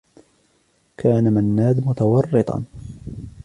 [0.97, 2.63] كان منّاد متورّطا.